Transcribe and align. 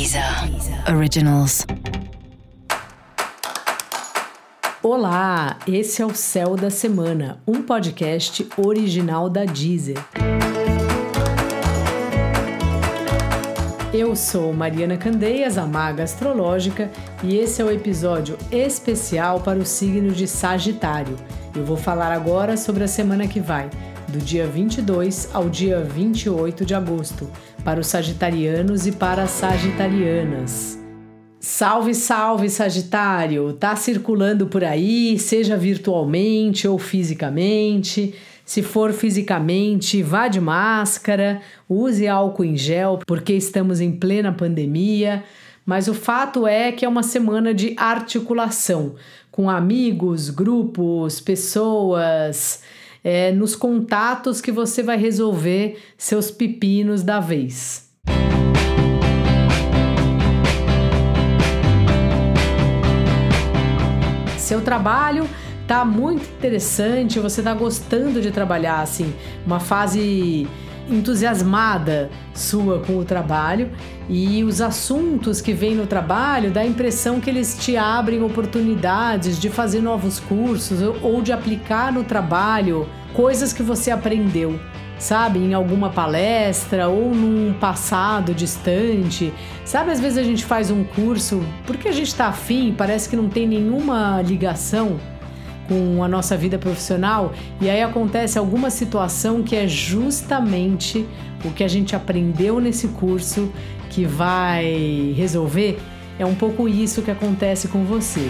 Deezer 0.00 0.24
Originals. 0.96 1.66
Olá, 4.82 5.58
esse 5.68 6.00
é 6.00 6.06
o 6.06 6.14
Céu 6.14 6.56
da 6.56 6.70
Semana, 6.70 7.42
um 7.46 7.60
podcast 7.60 8.48
original 8.56 9.28
da 9.28 9.44
Deezer. 9.44 9.98
Eu 13.92 14.16
sou 14.16 14.54
Mariana 14.54 14.96
Candeias, 14.96 15.58
a 15.58 15.66
maga 15.66 16.02
astrológica, 16.02 16.90
e 17.22 17.36
esse 17.36 17.60
é 17.60 17.64
o 17.66 17.70
episódio 17.70 18.38
especial 18.50 19.40
para 19.40 19.58
o 19.58 19.66
signo 19.66 20.12
de 20.12 20.26
Sagitário. 20.26 21.16
Eu 21.54 21.62
vou 21.62 21.76
falar 21.76 22.10
agora 22.10 22.56
sobre 22.56 22.84
a 22.84 22.88
semana 22.88 23.28
que 23.28 23.38
vai, 23.38 23.68
do 24.10 24.18
dia 24.18 24.46
22 24.46 25.30
ao 25.32 25.48
dia 25.48 25.80
28 25.80 26.66
de 26.66 26.74
agosto, 26.74 27.30
para 27.64 27.80
os 27.80 27.86
sagitarianos 27.86 28.86
e 28.86 28.92
para 28.92 29.22
as 29.22 29.30
sagitarianas. 29.30 30.78
Salve, 31.38 31.94
salve, 31.94 32.50
Sagitário! 32.50 33.54
Tá 33.54 33.74
circulando 33.74 34.46
por 34.46 34.62
aí, 34.62 35.18
seja 35.18 35.56
virtualmente 35.56 36.68
ou 36.68 36.78
fisicamente. 36.78 38.14
Se 38.44 38.62
for 38.62 38.92
fisicamente, 38.92 40.02
vá 40.02 40.28
de 40.28 40.40
máscara, 40.40 41.40
use 41.68 42.06
álcool 42.06 42.44
em 42.44 42.56
gel, 42.56 42.98
porque 43.06 43.32
estamos 43.32 43.80
em 43.80 43.92
plena 43.92 44.32
pandemia. 44.32 45.24
Mas 45.64 45.86
o 45.88 45.94
fato 45.94 46.46
é 46.46 46.72
que 46.72 46.84
é 46.84 46.88
uma 46.88 47.02
semana 47.02 47.54
de 47.54 47.74
articulação 47.78 48.96
com 49.30 49.48
amigos, 49.48 50.28
grupos, 50.28 51.20
pessoas, 51.20 52.60
é, 53.02 53.32
nos 53.32 53.54
contatos 53.54 54.40
que 54.40 54.52
você 54.52 54.82
vai 54.82 54.96
resolver 54.96 55.78
seus 55.96 56.30
pepinos 56.30 57.02
da 57.02 57.20
vez. 57.20 57.88
Seu 64.36 64.60
trabalho 64.60 65.28
tá 65.66 65.84
muito 65.84 66.24
interessante, 66.24 67.20
você 67.20 67.40
tá 67.40 67.54
gostando 67.54 68.20
de 68.20 68.32
trabalhar 68.32 68.80
assim, 68.80 69.14
uma 69.46 69.60
fase 69.60 70.48
entusiasmada 70.90 72.10
sua 72.34 72.80
com 72.80 72.98
o 72.98 73.04
trabalho 73.04 73.70
e 74.08 74.42
os 74.42 74.60
assuntos 74.60 75.40
que 75.40 75.52
vêm 75.52 75.74
no 75.74 75.86
trabalho 75.86 76.50
dá 76.50 76.62
a 76.62 76.66
impressão 76.66 77.20
que 77.20 77.30
eles 77.30 77.56
te 77.58 77.76
abrem 77.76 78.22
oportunidades 78.22 79.38
de 79.38 79.48
fazer 79.48 79.80
novos 79.80 80.18
cursos 80.18 80.80
ou 81.00 81.22
de 81.22 81.32
aplicar 81.32 81.92
no 81.92 82.02
trabalho 82.02 82.88
coisas 83.14 83.52
que 83.52 83.62
você 83.62 83.90
aprendeu 83.90 84.58
sabe, 85.00 85.38
em 85.38 85.54
alguma 85.54 85.88
palestra 85.88 86.88
ou 86.88 87.12
num 87.12 87.54
passado 87.54 88.34
distante. 88.34 89.32
Sabe, 89.64 89.90
às 89.90 89.98
vezes 89.98 90.18
a 90.18 90.22
gente 90.22 90.44
faz 90.44 90.70
um 90.70 90.84
curso 90.84 91.42
porque 91.66 91.88
a 91.88 91.92
gente 91.92 92.08
está 92.08 92.26
afim, 92.26 92.74
parece 92.76 93.08
que 93.08 93.16
não 93.16 93.28
tem 93.28 93.48
nenhuma 93.48 94.20
ligação 94.22 95.00
com 95.66 96.04
a 96.04 96.08
nossa 96.08 96.36
vida 96.36 96.58
profissional 96.58 97.32
e 97.60 97.70
aí 97.70 97.80
acontece 97.80 98.38
alguma 98.38 98.70
situação 98.70 99.42
que 99.42 99.56
é 99.56 99.66
justamente 99.66 101.06
o 101.44 101.50
que 101.50 101.64
a 101.64 101.68
gente 101.68 101.96
aprendeu 101.96 102.60
nesse 102.60 102.88
curso 102.88 103.50
que 103.88 104.04
vai 104.04 105.14
resolver. 105.16 105.78
É 106.18 106.26
um 106.26 106.34
pouco 106.34 106.68
isso 106.68 107.00
que 107.00 107.10
acontece 107.10 107.68
com 107.68 107.84
você. 107.84 108.28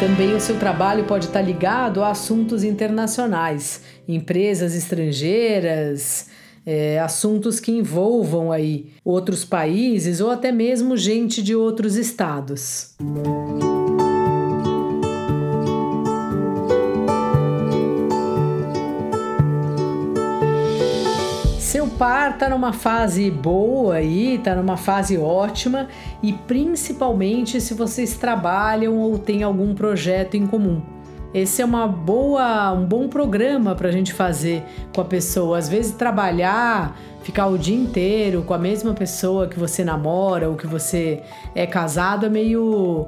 Também 0.00 0.34
o 0.34 0.40
seu 0.40 0.58
trabalho 0.58 1.04
pode 1.04 1.26
estar 1.26 1.42
ligado 1.42 2.02
a 2.02 2.08
assuntos 2.08 2.64
internacionais, 2.64 3.82
empresas 4.08 4.74
estrangeiras, 4.74 6.28
é, 6.64 6.98
assuntos 6.98 7.60
que 7.60 7.70
envolvam 7.70 8.50
aí 8.50 8.94
outros 9.04 9.44
países 9.44 10.22
ou 10.22 10.30
até 10.30 10.50
mesmo 10.50 10.96
gente 10.96 11.42
de 11.42 11.54
outros 11.54 11.96
estados. 11.96 12.96
Seu 21.70 21.86
par 21.86 22.36
tá 22.36 22.48
numa 22.48 22.72
fase 22.72 23.30
boa 23.30 23.94
aí, 23.94 24.40
tá 24.42 24.56
numa 24.56 24.76
fase 24.76 25.16
ótima 25.16 25.86
e 26.20 26.32
principalmente 26.32 27.60
se 27.60 27.74
vocês 27.74 28.16
trabalham 28.16 28.98
ou 28.98 29.16
têm 29.16 29.44
algum 29.44 29.72
projeto 29.72 30.34
em 30.36 30.48
comum. 30.48 30.82
Esse 31.32 31.62
é 31.62 31.64
uma 31.64 31.86
boa, 31.86 32.72
um 32.72 32.84
bom 32.84 33.06
programa 33.06 33.76
para 33.76 33.88
a 33.88 33.92
gente 33.92 34.12
fazer 34.12 34.64
com 34.92 35.00
a 35.00 35.04
pessoa. 35.04 35.58
Às 35.58 35.68
vezes 35.68 35.92
trabalhar, 35.92 36.98
ficar 37.22 37.46
o 37.46 37.56
dia 37.56 37.76
inteiro 37.76 38.42
com 38.42 38.52
a 38.52 38.58
mesma 38.58 38.92
pessoa 38.92 39.46
que 39.46 39.56
você 39.56 39.84
namora 39.84 40.50
ou 40.50 40.56
que 40.56 40.66
você 40.66 41.22
é 41.54 41.68
casado 41.68 42.26
é 42.26 42.28
meio 42.28 43.06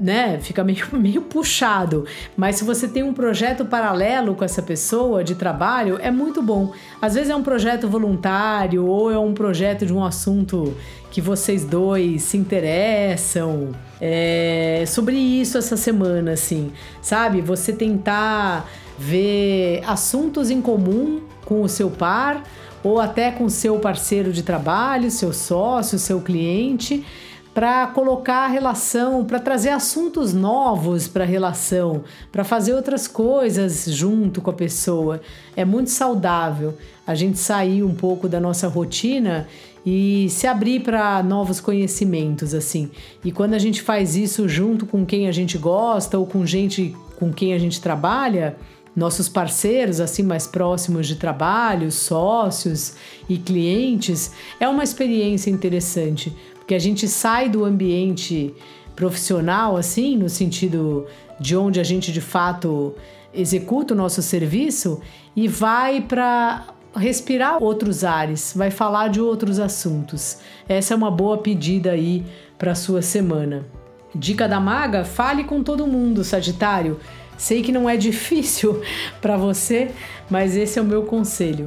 né, 0.00 0.38
fica 0.40 0.64
meio, 0.64 0.86
meio 0.96 1.22
puxado. 1.22 2.06
Mas 2.36 2.56
se 2.56 2.64
você 2.64 2.88
tem 2.88 3.02
um 3.02 3.12
projeto 3.12 3.66
paralelo 3.66 4.34
com 4.34 4.42
essa 4.42 4.62
pessoa 4.62 5.22
de 5.22 5.34
trabalho, 5.34 5.98
é 6.00 6.10
muito 6.10 6.40
bom. 6.40 6.72
Às 7.02 7.14
vezes 7.14 7.28
é 7.28 7.36
um 7.36 7.42
projeto 7.42 7.86
voluntário 7.86 8.86
ou 8.86 9.12
é 9.12 9.18
um 9.18 9.34
projeto 9.34 9.84
de 9.84 9.92
um 9.92 10.02
assunto 10.02 10.74
que 11.10 11.20
vocês 11.20 11.64
dois 11.64 12.22
se 12.22 12.38
interessam. 12.38 13.72
É 14.00 14.84
sobre 14.86 15.16
isso 15.16 15.58
essa 15.58 15.76
semana, 15.76 16.32
assim, 16.32 16.72
sabe? 17.02 17.42
Você 17.42 17.72
tentar 17.72 18.66
ver 18.98 19.82
assuntos 19.86 20.50
em 20.50 20.62
comum 20.62 21.20
com 21.44 21.62
o 21.62 21.68
seu 21.68 21.90
par 21.90 22.42
ou 22.82 22.98
até 22.98 23.30
com 23.30 23.48
seu 23.48 23.78
parceiro 23.78 24.32
de 24.32 24.42
trabalho, 24.42 25.10
seu 25.10 25.32
sócio, 25.32 25.98
seu 25.98 26.20
cliente 26.20 27.04
para 27.52 27.86
colocar 27.88 28.44
a 28.44 28.48
relação, 28.48 29.24
para 29.24 29.40
trazer 29.40 29.70
assuntos 29.70 30.32
novos 30.32 31.08
para 31.08 31.24
a 31.24 31.26
relação, 31.26 32.04
para 32.30 32.44
fazer 32.44 32.74
outras 32.74 33.08
coisas 33.08 33.86
junto 33.86 34.40
com 34.40 34.50
a 34.50 34.54
pessoa. 34.54 35.20
É 35.56 35.64
muito 35.64 35.90
saudável 35.90 36.76
a 37.06 37.14
gente 37.14 37.38
sair 37.38 37.82
um 37.82 37.94
pouco 37.94 38.28
da 38.28 38.38
nossa 38.38 38.68
rotina 38.68 39.48
e 39.84 40.28
se 40.30 40.46
abrir 40.46 40.80
para 40.80 41.22
novos 41.22 41.60
conhecimentos 41.60 42.54
assim. 42.54 42.90
E 43.24 43.32
quando 43.32 43.54
a 43.54 43.58
gente 43.58 43.82
faz 43.82 44.14
isso 44.14 44.48
junto 44.48 44.86
com 44.86 45.04
quem 45.04 45.26
a 45.26 45.32
gente 45.32 45.58
gosta 45.58 46.18
ou 46.18 46.26
com 46.26 46.46
gente 46.46 46.94
com 47.18 47.32
quem 47.32 47.52
a 47.52 47.58
gente 47.58 47.80
trabalha, 47.82 48.56
nossos 48.94 49.28
parceiros 49.28 50.00
assim 50.00 50.22
mais 50.22 50.46
próximos 50.46 51.06
de 51.06 51.16
trabalho, 51.16 51.90
sócios 51.92 52.94
e 53.28 53.38
clientes, 53.38 54.32
é 54.58 54.68
uma 54.68 54.82
experiência 54.82 55.50
interessante, 55.50 56.34
porque 56.70 56.76
a 56.76 56.78
gente 56.78 57.08
sai 57.08 57.48
do 57.48 57.64
ambiente 57.64 58.54
profissional, 58.94 59.76
assim, 59.76 60.16
no 60.16 60.28
sentido 60.28 61.04
de 61.40 61.56
onde 61.56 61.80
a 61.80 61.82
gente 61.82 62.12
de 62.12 62.20
fato 62.20 62.94
executa 63.34 63.92
o 63.92 63.96
nosso 63.96 64.22
serviço 64.22 65.00
e 65.34 65.48
vai 65.48 66.00
para 66.00 66.68
respirar 66.94 67.60
outros 67.60 68.04
ares, 68.04 68.52
vai 68.54 68.70
falar 68.70 69.08
de 69.08 69.20
outros 69.20 69.58
assuntos. 69.58 70.38
Essa 70.68 70.94
é 70.94 70.96
uma 70.96 71.10
boa 71.10 71.38
pedida 71.38 71.90
aí 71.90 72.24
para 72.56 72.76
sua 72.76 73.02
semana. 73.02 73.66
Dica 74.14 74.46
da 74.46 74.60
maga: 74.60 75.04
fale 75.04 75.42
com 75.42 75.64
todo 75.64 75.88
mundo, 75.88 76.22
Sagitário. 76.22 77.00
Sei 77.36 77.62
que 77.62 77.72
não 77.72 77.90
é 77.90 77.96
difícil 77.98 78.80
para 79.20 79.36
você, 79.36 79.90
mas 80.30 80.56
esse 80.56 80.78
é 80.78 80.82
o 80.82 80.84
meu 80.84 81.02
conselho. 81.02 81.66